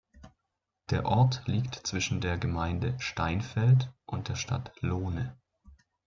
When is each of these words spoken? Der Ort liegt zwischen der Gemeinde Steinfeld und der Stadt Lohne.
Der 0.89 1.05
Ort 1.05 1.43
liegt 1.45 1.75
zwischen 1.85 2.21
der 2.21 2.39
Gemeinde 2.39 2.99
Steinfeld 2.99 3.93
und 4.07 4.29
der 4.29 4.35
Stadt 4.35 4.71
Lohne. 4.79 5.37